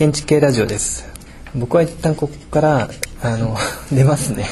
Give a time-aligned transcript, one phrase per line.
[0.00, 1.06] 建築系ラジオです。
[1.54, 2.88] 僕は一旦ここから
[3.22, 3.54] あの
[3.92, 4.46] 出ますね。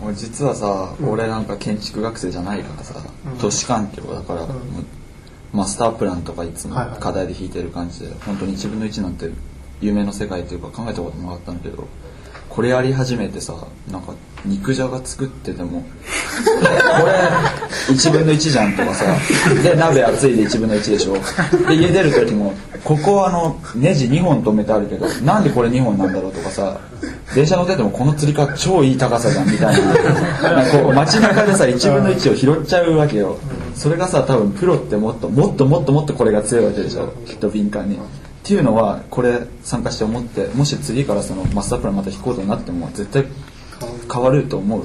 [0.00, 2.94] 俺実はさ、俺なんか建築学生じゃないからさ、
[3.40, 4.54] 都市環境だから、も
[5.52, 7.00] うマスタープランとかいつもはいはい。
[7.00, 9.28] 課題で引いてる感じで、本当に1分の1なんて
[9.80, 11.88] 夢の世界というか考えたこともなかったんだけど
[12.48, 13.54] これやり始めてさ
[13.90, 14.14] なんか
[14.44, 15.86] 肉じゃが作っててもこ
[17.06, 17.12] れ
[17.94, 19.04] 1分の1じゃんとかさ
[19.62, 21.14] で鍋熱いで1分の1でしょ。
[21.66, 22.54] で家出る時も
[22.84, 26.80] ここあのネジ2本止めてあるけどなんでこれ2本なんだろうとかさ
[27.34, 30.70] 電車乗っててもこの吊り革超いい高さじゃんみたいな。
[30.70, 33.36] こう街中でさ1分の1を拾っちゃうわけよ。
[33.74, 37.12] それがさ多分プロってもっともっともっともっとこれが強いわけでしょ。
[37.26, 37.98] きっと敏感に。
[38.46, 43.26] っていうのはこれ参加して思ってもし次からそのマスタープランまた引くことになっても絶対
[44.12, 44.84] 変わると思う。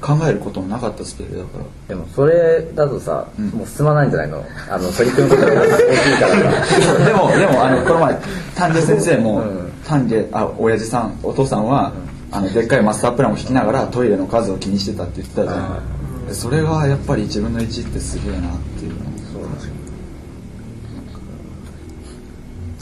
[0.00, 1.64] 考えることもなかったスキルだから。
[1.88, 4.42] でもそれだとさ、もう進まないんじゃないの？
[4.70, 6.64] あの取り組むことが大きいから。
[6.64, 8.18] さ でもでもあのこの前
[8.54, 9.72] 丹下先生も、うん。
[9.84, 11.92] 丹下あ親父さんお父さんは、
[12.30, 18.48] あのでっかいマスタープランを引きながらトイレの数を気にしてたって言ってたじゃん、でそれがやっぱり1分の1ってすげえな。
[18.48, 18.77] って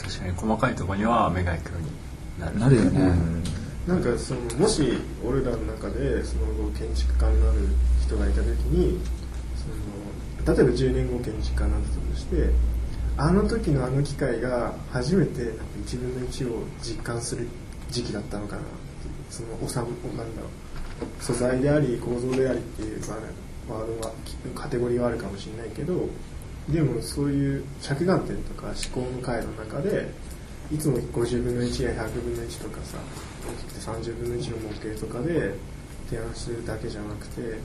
[0.07, 2.59] 確かに細かいところには目が行くようになる。
[2.59, 3.11] なるよね、
[3.87, 4.93] なんかそのもし
[5.25, 7.59] 俺らの中でその後建築家になる
[8.01, 8.99] 人がいた時に
[9.55, 12.49] その例えば10年後建築家になったとして
[13.17, 17.47] あの時のあの機械が初めてなんか1分の1を実感する
[17.89, 20.67] 時期だったのかなっていうそのおさなんだろう。
[21.19, 23.15] 素材であり構造でありっていうま
[23.71, 24.13] あワードは
[24.55, 26.07] カテゴリーはあるかもしれないけど
[26.69, 30.11] でもそういう着眼点とか思考の回の中で
[30.71, 32.97] いつも50分の1や100分の1とかさ
[33.47, 35.53] 大きくて30分の1の模型とかで
[36.09, 37.57] 提案するだけじゃなくて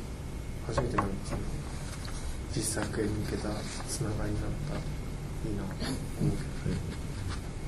[0.66, 1.40] 初めてなんかその
[2.54, 3.48] 実作へ向けた
[3.88, 4.78] つながりになった
[5.48, 5.90] いいなと
[6.20, 6.36] 思う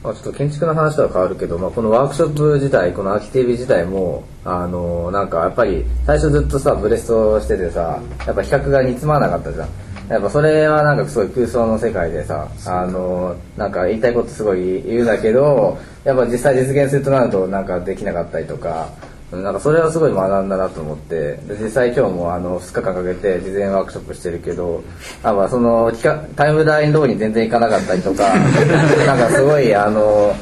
[0.05, 9.84] まあ、ちょっと建築の話とは変わるけど、まあ、このワークショップ自体このアキティビ自体もあのなんかやっぱり最初ずっとさブレストしててさやっぱ比較が煮詰まらなかったじゃん。
[10.09, 18.91] やっぱそれはなんかすごい空想の世界でさあのなんか言いたいことすごい言うんだけどやっぱ実際実現するとなるとなんかできなかったりとか
[19.32, 24.84] なんかそれはすごい学んだなと思ってで実際今日もあの2日間かけて事前ワークショップしてるけど
[25.22, 25.91] あまあその
[26.36, 28.34] タイムライン通りに全然いかなかったりとか
[29.06, 30.34] なんかすごいあの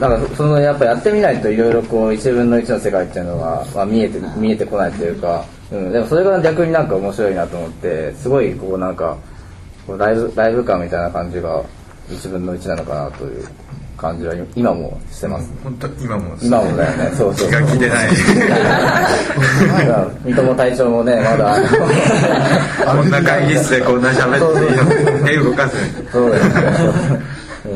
[0.00, 9.16] なんかそのやっぱやってみないといろいろこう1分の1の世界っていうのは、まあ、見えて見えてこないというか、うん、でもそれが逆になんか面白いなと思ってすごいこうなんか
[9.86, 11.64] こうライブライブ感みたいな感じが
[12.10, 13.48] 1分の1なのかなという
[13.96, 15.50] 感じは今もしてます。
[15.62, 17.48] 本当今も今もだよね、そうそう。
[17.48, 18.10] 気が気でない
[20.24, 21.56] 三友隊長もね、まだ。
[22.84, 24.40] こんな会議室でこんな喋っ
[25.24, 25.76] て手動かず
[26.10, 26.52] そうだよね。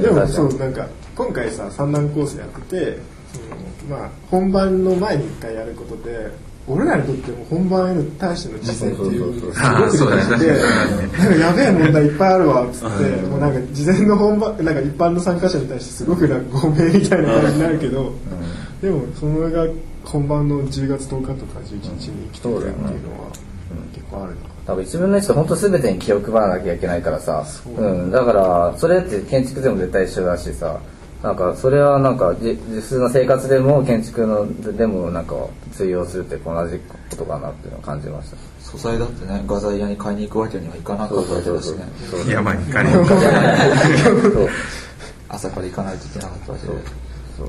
[0.02, 2.98] でもそうなんか今回さ三段コースやってて
[3.88, 6.28] まあ本番の前に一回やることで
[6.68, 12.86] 俺らにとっても本番への対しての実践っていうすごくそうだね大事でなんかやべえ問題いっぱいあるわっつって
[13.26, 18.12] もうなんか事前の本番なんか一般の参加者に対してすごくなんかごめんみたいな感じになるけど
[18.82, 19.66] でもそのが
[20.04, 23.30] 本番の10月10日とか11日に来てるっていうのは
[23.94, 24.40] 結構あるな。
[24.66, 27.44] 多分1分の1って本当全てに気を配らなきゃいけないからさ、
[27.78, 30.80] うん、だからそれって建築でも絶対一緒だしさ
[31.26, 35.34] なんかそれはなんかじ実数の生活でも建築のでもなんか
[35.72, 38.36] 通用するって同じことかなっていうのを感じました。
[38.60, 41.84] 素材だってね画材屋に買いに行くわけにはいかなかったわけだしね。
[42.08, 43.04] そう山に行かれそう。
[45.28, 46.72] 朝から行かないといけなかったわけで
[47.36, 47.48] そう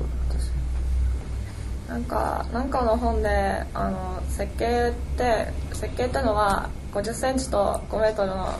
[1.88, 3.28] なんかなんかの本で
[3.74, 8.58] あの設計って設計ってのは50センチと5メートルの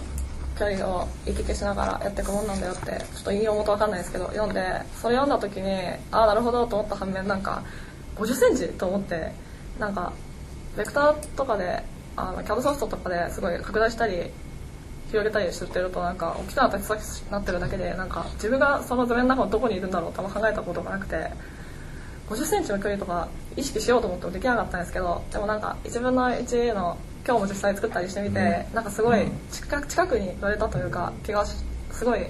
[0.59, 4.61] 距離を行き来しながらやっていくもんなんだよってちょっと引用元わかんないですけど読んで
[5.01, 5.71] それ読んだ時に
[6.11, 7.63] ああなるほどと思った反面なんか
[8.17, 9.33] 50センチと思って
[9.79, 10.13] なんか
[10.77, 11.83] ベクターとかで
[12.17, 14.31] あの CAD ソフトとかですごい拡大したり
[15.11, 21.31] 広げたりしてるとなんか大きくなったり小さくなってるだけでなんか自分がその図面の中のどこにいるんだろうとあんま考えたことがなくて
[22.29, 26.99] 50センチの距離とか意識しようと思ってもできなかったんですけどでもなんか1分の1の
[27.29, 29.21] 今日も実際作ったりしてみて、なんかすごい
[29.53, 31.57] 近く近くに乗れたというか気がし
[31.93, 32.21] すごい、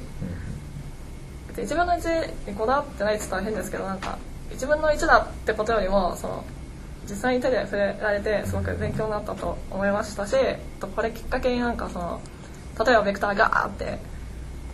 [1.55, 4.19] 1分の1にこだわってないって言ったら変ですけどなんか
[4.51, 6.45] 1分の1だってことよりもその
[7.09, 10.35] 実際に手で触れられてすごく勉強になったと思いましたし
[10.81, 12.21] とこれきっかけになんかその
[12.85, 13.99] 例えばベクターガーって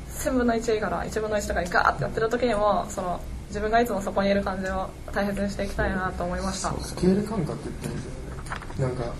[0.08, 6.72] 1000分の1から1分の1とかにガーってやってる時にもその自分がいつもそこにいる感じを大切にしていきたいなと思いました。
[6.80, 8.16] スケール感覚って言うんですよね。
[8.78, 9.12] なんか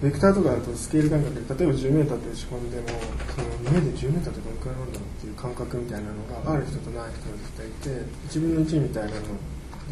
[0.00, 2.88] ベクターとかだとスケール感覚で例えば 10m って打ち込んでも
[3.36, 9.36] その目で 10m ってどのくらいなんだろうっていう感覚みたいなのがある人とない人が絶対いて1分の1みたいなの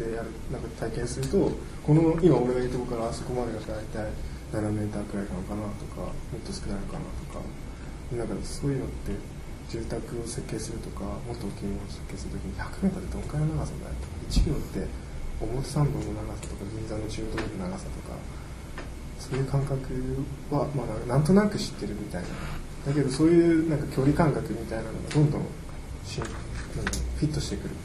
[0.01, 1.51] でやるなんか体験すると
[1.85, 4.09] この今俺がいるところからあそこまでが大体
[4.49, 7.45] 7m くらいなのかなとかもっと少ないのかなとか
[8.17, 9.13] なんかそういうのって
[9.69, 14.89] 住宅を設計するとかもっと大きいものを設計するときに 100m ってどのくらいの長さだよとか1キロって
[15.37, 18.17] 表参道の長さとか銀座の中央通りの長さとか
[19.29, 19.77] そういう感覚
[20.49, 22.27] は、まあ、なんとなく知ってるみたいな。
[22.87, 25.41] だけどそういうなんか距離感覚みたいなのがどんどん
[26.05, 27.75] しフィットしてくる、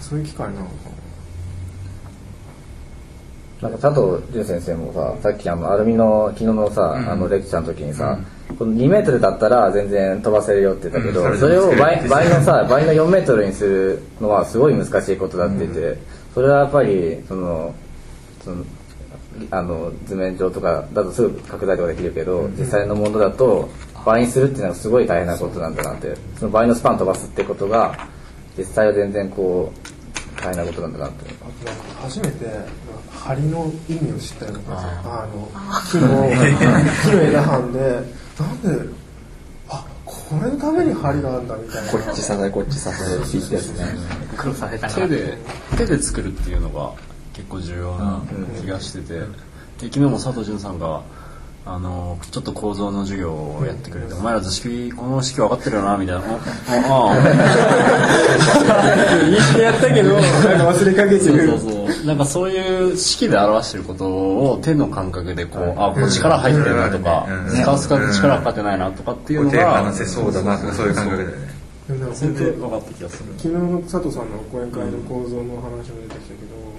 [0.00, 0.72] そういう機会なのか
[3.62, 3.68] な。
[3.68, 8.18] んか佐藤淳先生もささっきあのアルミの昨日のさ、あのレクチャーの時にさ、
[8.58, 11.38] この2メートルだったら全然飛ばせるよって言ったけど、うん。
[11.38, 15.98] それを倍倍のさ倍の4メートルにするのはすごい難しいことだって言って、
[16.34, 17.74] それはやっぱりその
[18.42, 18.64] その
[19.50, 23.68] あの図面上とかだとすぐ拡大とかできるけど、実際のものだと
[24.04, 26.14] 倍にするっていうのはすごい大変なことなんだなって。
[26.38, 27.96] その倍のスパン飛ばすってことが
[28.56, 31.30] 実際は全然こう大変なことなんだなって。
[32.00, 32.46] 初めて
[33.26, 34.84] 梁の意味を知ったような感じ。
[35.08, 35.48] あの
[35.90, 36.08] 木の
[37.02, 38.88] 木の枝半でなんで
[39.70, 41.92] あこれのために梁があるんだみたいな。
[41.92, 43.00] こっち支えこっち支えって
[43.32, 44.94] 言ったやつね。
[44.94, 45.38] 手で
[45.78, 46.92] 手で作るっていうのが
[47.34, 48.22] 結構重要な
[48.60, 49.26] 気がしてて、で
[49.80, 51.02] 昨日も佐藤潤さんが
[51.66, 57.12] あのちょっと構造の授業をやってくれて「お前ら図式この式分かってるよな」みたいな「ああ。
[57.12, 57.16] あ
[59.24, 61.48] 認識やったけどなんか忘れかけてそうる。
[61.58, 62.06] そうそう。
[62.06, 67.62] なんかそういう式で表してることを手の感覚でこう、あこれ力入ってるなとか、うん。
[67.62, 71.34] 使う使う力かかってないなとかっていうの手が離せそうだなとかそういう感覚だよね
[71.88, 73.24] でもなんか全本当然分かった気がする。
[73.38, 76.73] 昨日の佐藤さんの講演会の構造の話も出てきたけど、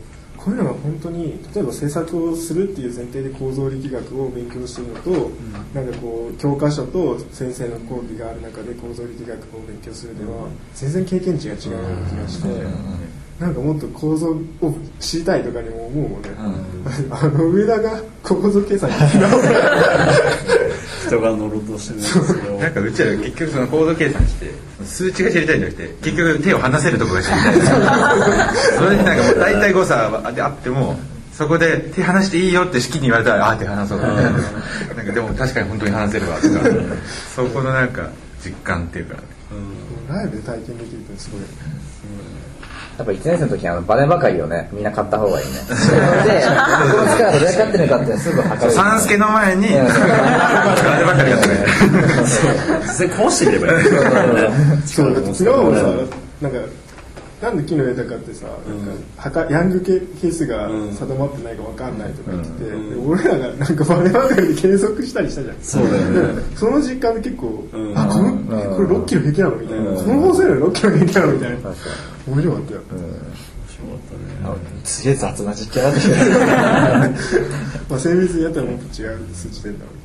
[0.46, 5.32] こういうのが本当に例えば制作をするっていう前提で構造力学を勉強してるのと、
[5.74, 12.48] なんかこう教科書と先生の講義がある中で構造力学を勉強するでは全然経験値が違うような気がして、
[13.40, 14.38] なんかもっと構造を
[15.00, 16.30] 知りたいとかにも思うもんね、
[17.10, 18.96] あの上田が構造計算に
[21.06, 24.52] 人が乗ろうとしてるなんかうちら結局そのコード計算して
[24.86, 27.56] 数値が知りたいんじゃなくて結局手を離せるところが知りたい。
[28.78, 31.00] それでなんかもう大体誤差であっても
[31.34, 36.60] そこで手離していいよって式に言われたらああ手離そうだみたいななんかでも確かに本当に離せるわとか。
[37.36, 38.10] そこのなんか
[38.44, 39.16] 実感っていうか
[40.10, 41.42] ライブで体験できるってすごい
[42.98, 44.70] やっぱ1年生の時にあのバネばかりをね。
[44.72, 45.54] みんな買った方がいいね。
[45.54, 51.56] でこの力がどれってるかってすぐ測れる三助の前にあればかりがったね。
[53.30, 53.84] していればいい。
[56.42, 56.58] なんか
[57.46, 65.56] なんで木の枝かってさ、なんかはかヤング系係数が定まってないかわかんないとか言って、で俺らがなんかバネばかりで計測したりしたじゃん。
[65.62, 66.42] そうだよね。
[66.42, 67.94] で その実感で結構、ん。
[67.96, 68.32] あこの
[68.76, 71.58] これ6キロ平気なのみたいな、この放送より6キロ平気なのみたいな。
[72.28, 72.82] 面白かったよ、
[74.84, 76.16] すげえ雑な実験だったけど。
[77.90, 80.05] まあ精密にやったらもっと違う数値出るんだろう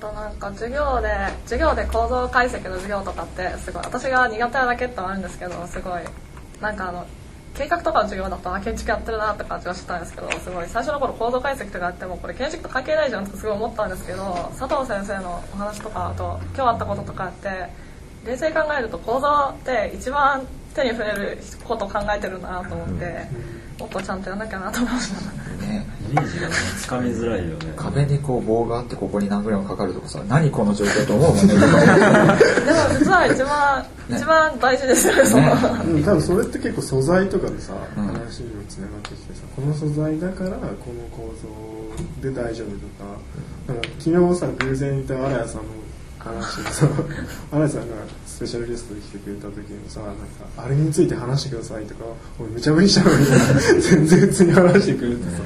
[0.00, 1.08] となんか授業で
[1.44, 6.02] 授業で構造解析の授業とかってすごい私が苦手なだけってのはあるんですけどすごい
[6.60, 7.06] なんかあの
[7.54, 17.48] 計画とかの授業だとあ建築やってるなって感じがしてたんですけどすごい最初の頃構造解析とかやってもこれ建築と関係ないじゃんってすごい思ったんですけど佐藤先生のお話とかあと今日あったこととかって
[18.24, 23.26] 冷静に考えると構造って一番手に触れることを考えてるなと思って
[23.78, 25.66] もっとちゃんとやんなきゃなと思いました。
[25.66, 27.72] ねイメージがねつかみづらいよね。
[27.76, 31.68] 壁にこう棒があってここに何グラムかかるとかさ何この状況と思うもんね でも
[32.98, 35.52] 実は一番、一番大事ですよねその、
[35.84, 41.48] うん、多分それって結構素材とかでさ、うん話にもつながってきてさこの素材だからこの構造
[42.22, 43.18] で大丈夫とか
[43.68, 45.68] なんか昨日さ偶然いた荒谷さんの
[46.18, 46.86] 話でさ
[47.50, 50.20] 荒谷さんがスペシャルゲストで来てくれた時にもさなんか
[50.56, 52.04] あれについて話してくださいとか
[52.38, 53.26] 俺無茶ぶりしたのに
[53.80, 55.42] 全然普通に話してくれてさ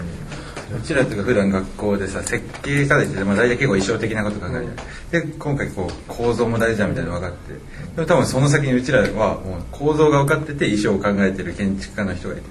[0.73, 4.69] うちらとか普段学校でさ設計課題って、まあ、大体結構衣装的なこと考える、
[5.11, 7.53] で今回こう構造も大事だみたいなの分かって。
[7.95, 12.43] でも多分その先にうちらはもう構造が分かってて衣装を考えてる建築家の人がいて。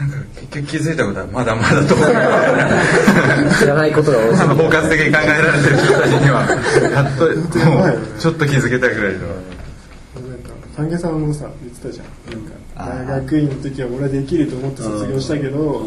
[0.00, 2.06] なんか結局気づいたことはまだまだと思う。
[3.58, 6.40] 知らないことが多す あのぎて包括的に考えられてる人たちには
[6.90, 9.18] やっともうちょっと気づけたぐらいの。
[9.28, 12.06] なんか丹下さんもさ言ってたじゃん。
[12.34, 15.82] なんか大学院の時は俺はできると思って卒業したけど、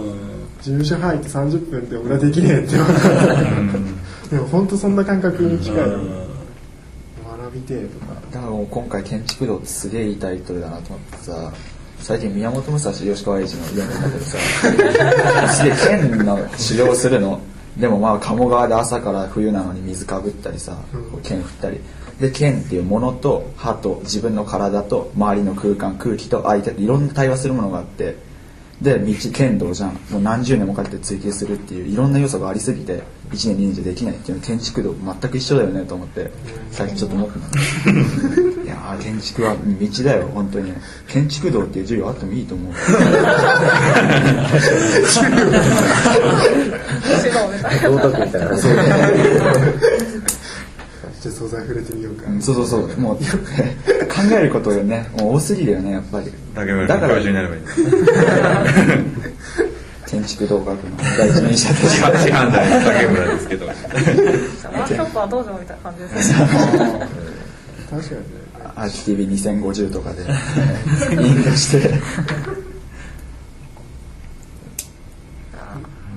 [0.63, 5.91] 事務所入って30分で俺はできねえって言われたでも本当そんな感覚に近い学
[7.53, 8.13] びてえとか。
[8.32, 11.53] だからもう今回建築道ってすげえいいタイトルだなと思ってさ
[12.00, 14.38] 最近宮本武蔵吉川英治の読んでんだけどさ
[15.53, 17.41] すげえ剣の修行するの。
[17.77, 20.77] でもまあ鴨川で朝から冬なのに水かぶったりさ
[21.24, 21.82] 剣振ったり。
[22.22, 28.15] で剣っていうものと歯と自分の体と周りの空間空気と相手いろんな対話するものがあって
[28.84, 29.94] で道剣道じゃん。
[30.12, 36.30] もう何十年もかけて追求するっていういろんな要素がありすぎて1年2年じゃできないっていうの建築道全く一緒だよねと思って
[36.70, 37.48] 最近ちょっと思ってた。
[38.63, 40.74] いやー建築は道だよ本当に。
[41.08, 42.74] 建築道っていう授業あってもいいと思う。
[47.84, 48.50] 道徳みたいな
[51.24, 52.88] じゃあ素材触れてみようか、そうそうそう。
[53.00, 53.22] もう考
[54.38, 55.10] えることがね。
[55.18, 56.30] もう多すぎるよねやっぱり。
[56.53, 57.62] 竹村だから君教授になればいい。
[60.06, 61.88] 建築道学の第一人者と
[62.84, 63.68] 竹村ですけど。
[63.68, 63.77] ワー
[64.84, 66.39] クショップは道場みたいな感じですね。
[67.89, 68.25] 確かにね。
[68.75, 70.25] アーキティビ2050とかで。
[71.24, 71.80] 引用して。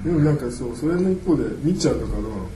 [0.04, 2.48] でもなんかそうそれの一方でみっちゃんとかの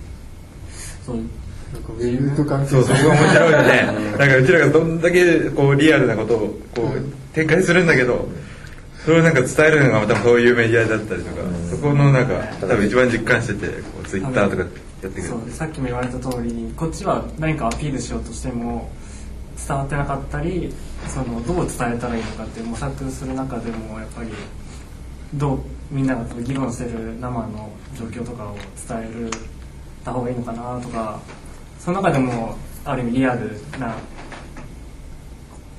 [1.07, 1.40] そうなんか
[1.79, 3.89] ウェブと関係そうそこが面白いよね。
[4.19, 8.29] なんかうちらがどんだけこうリアルなことをこう展開するんだけど
[9.05, 18.91] それをなんか伝えるのがまたそういうメディアだったりとかそこのなんか多分一番実感しててこうツイッターとかやってくるそうさっきも言われた通りにこっちは何かアピールしようとしても
[19.57, 20.75] 伝わってなかったり
[21.09, 24.31] そのどう伝えたらいいのかって模索する中でもやっぱり
[25.35, 25.59] どう
[25.91, 28.57] みんなが議論してる生の状況とかを
[28.89, 29.31] 伝える
[30.05, 31.21] た方がいいのかなとか
[31.81, 33.97] その中でもある意味リアルな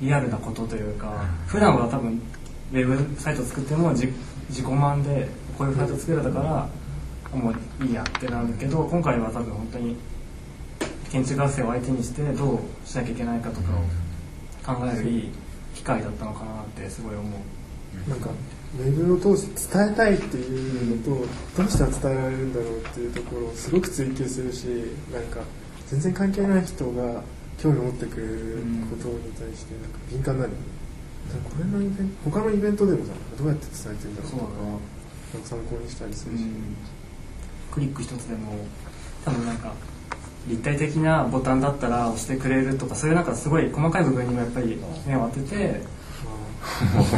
[0.02, 2.20] リアルなことというか普段は多分
[2.74, 4.12] ウェブサイト作っても自
[4.50, 9.96] 自己満でこういうサイト作れたからもういいやってなるけど今回は多分本当に
[11.12, 15.32] 建築学生を相手にしてどうしなきゃいけないかとかを考えるいい
[15.76, 18.10] 機会だったのかなってすごい思う。
[18.10, 18.30] なんか
[18.80, 21.28] ウェブを通して伝えたいっていうのと
[21.58, 24.66] どうしたら伝えられるんだろうっていうところをすごく追求するし
[25.14, 25.42] なんか
[25.92, 27.22] 全然関係ない人が
[27.60, 30.54] 興味を持ってくれることに対してなんか敏感になる。
[31.44, 34.44] これのイベント他のイベントでもさどうやって伝えてるんだろうとか
[35.34, 36.44] なんか参考にしたりするし、
[37.72, 38.66] クリック一つでも
[39.24, 39.74] 多分なんか
[40.48, 45.82] 立体的なボタンだったら押してくれるとかそういうなんかすごい細かい部分にもやっぱり目を当てて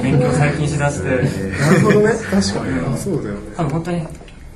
[0.01, 1.09] 勉強最近しだして。
[1.09, 2.13] なるほどね。
[2.13, 3.41] 確かに、そうだよね。
[3.55, 4.07] 多分本当に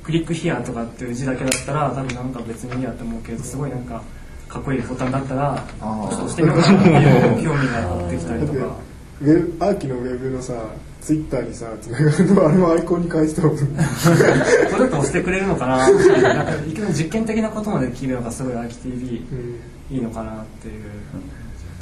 [0.08, 4.02] クリックヒアとかっていう字だけだったら多分なんか別にいいやと思うけどすごいなんか
[4.48, 8.76] かっこいいボタンだったらちょっと押してみようかなっていう興味が出てきたりとか。
[9.20, 10.54] ウェブアーキのウェブのさ
[11.02, 15.84] ツイッターにさつながるのあれもアイコンに変えてたもんそれだと押してくれるのかな。
[15.84, 19.60] ってなんかいきなり実験的なことまでできるのがすごい IKTV うん。
[19.90, 20.84] いいのかなっていう。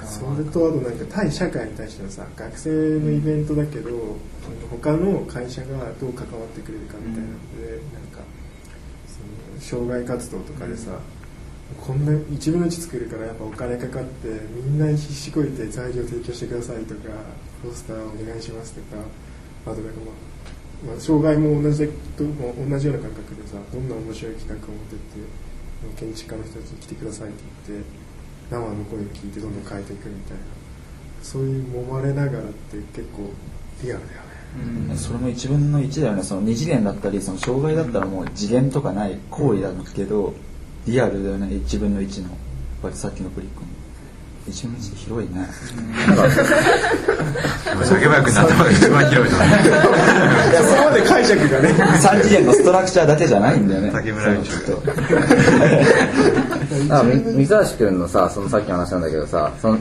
[0.06, 3.90] それとあとなんか対社会に対してのさ学生のイベントだけど、
[4.70, 8.05] 他の会社がどう関わってくれるかみたいなので、なん
[9.60, 10.98] 障害活動とかでさ、
[11.84, 17.00] こんな1分の1作るからやっぱお金かかってみんな必死こいて材料提供してくださいとか
[17.62, 19.02] ポスターお願いしますとか
[19.66, 20.00] あとなんか
[20.86, 27.86] まあ、まあ、障害も同じとも同じような感覚でさどんな面白い企画を持ってって建築家の人たちに来てくださいって言って
[28.50, 30.44] 生の声を聞いてどんどん変えていくみたいな
[31.22, 33.32] そういう揉まれながらって結構
[33.82, 34.35] リアルだよね。
[34.96, 36.22] それも1分の1だよね。
[36.22, 40.34] その2次元だったりその障害だったらもう次元とかない行為なんだけど
[40.86, 41.46] リアルだよね。
[41.48, 42.28] 1分の1の。
[42.28, 42.38] やっ
[42.82, 43.66] ぱりさっきのクリックも
[44.48, 45.48] 1分の1って広いね。
[47.88, 51.68] 竹村君の頭が一番広いと思ういやそこまで解釈がね。
[51.70, 53.90] 3次元のストラクチャーだけじゃないんだよね。
[53.92, 54.94] 竹村宇宙そうきっと。
[56.90, 59.78] あみ水橋君のさそのさっきの話なんだけどさその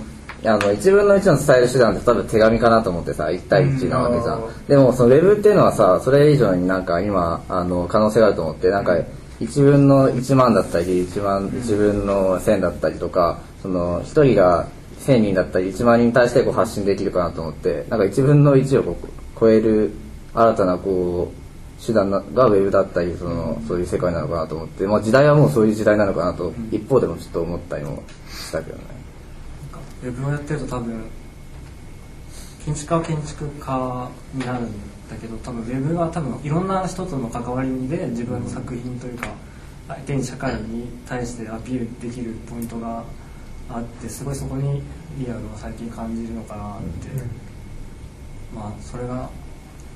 [0.48, 8.94] あの1分の1の伝える手段って多分手紙かなと思ってさ1対1なわけじゃん、でもそのウェブっていうのはさそれ以上になんか今あの可能性があると思ってなんか
[9.40, 14.68] 1分の1万だったり1万1分の1000だったりとかその1人が
[15.00, 19.10] 1000人だったり1万人に対してこう発信できるかなと思ってなんか1分の1をこう
[19.40, 19.92] 超える
[20.34, 21.46] 新たなこう
[21.86, 28.95] 手段がウェブだったりそのそういう世界なのかなと思って、まあ、時代はもうそういう時代なのかなと一方でもちょっと思ったりもしたけどね。
[30.04, 31.04] ウェブをやってると多分
[32.66, 34.72] 建築家は建築家になるん
[35.10, 39.30] だけど多分ウェブは多分いろんな人との関わりで自分の作品というか
[39.88, 43.04] 相手に社会に対してアピールできるポイントが
[43.70, 44.82] あってすごいそこに
[45.18, 47.10] リアルを最近感じるのかなって、
[48.54, 49.30] まあそれが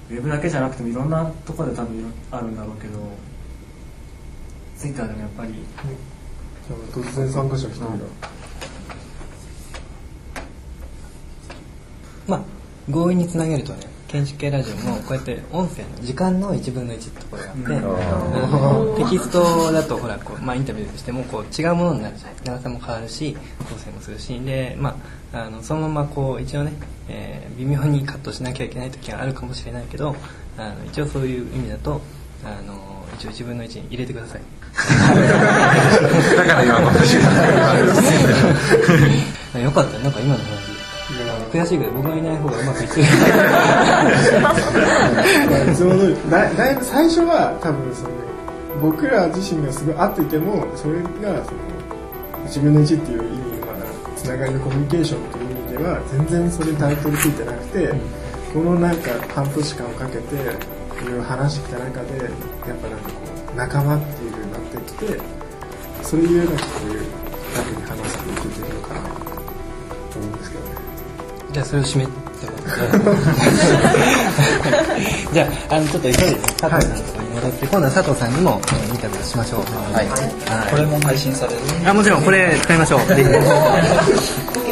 [0.10, 3.00] ウェブだけじゃなくてもいろんなところで多分あるんだろうけど
[4.78, 5.54] ツイッターでもやっぱり
[6.92, 7.98] 突然参加者一人が、
[12.30, 23.38] まあ強引につなげるとね建築系ラジオもこうやって音声の時間の1分の1ってところがあって、テキストだとほらこう、まあ、インタビューとしてもこう違うものになるじゃない長さも変わるし
[23.70, 24.40] 構成もするし。
[24.40, 24.98] で、ま
[25.32, 26.74] あ、あのそのままこう一応ね、
[27.08, 30.16] えー微妙にカットしなきゃいけない時があるかもしれないけど
[30.58, 32.02] あの一応そういう意味だと
[32.44, 34.42] あの一応1分の1に入れてください。
[36.38, 37.22] だから今この瞬
[39.54, 40.00] 間 よかった。
[40.00, 40.69] なんか今の話
[41.52, 43.04] 悔しいけど僕がいない方がうまくいってる
[45.72, 48.10] いつも通りだだいぶ最初は多分その
[48.82, 51.60] 僕ら自身がすごい合っていてもそれがその
[52.46, 57.94] 自分の1っていう意味のまだつながりのコミュニケーションという意味では全然それにタイトルついてなくて、
[58.54, 60.38] このなんか半年間をかけてい
[61.06, 63.22] ろいろ話してきた中でやっぱなんかこ
[63.54, 65.22] う仲間っていう風になってきて
[66.04, 70.89] そういうなんかこういうふうに話していけてるのかなと思うんですけどね。
[71.52, 72.18] じゃあそれを締めても
[72.68, 73.00] らって。
[75.34, 79.60] じゃああのちょっと急いで佐藤さんのとに戻って、今度は佐藤さんにもえーインタビューしましょう。
[79.94, 80.08] はい、
[80.70, 81.60] これも配信される。
[81.86, 83.00] あもちろんこれ使いましょう